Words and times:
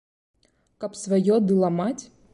Каб 0.85 0.97
сваё 1.03 1.35
ды 1.51 1.61
ламаць? 1.65 1.99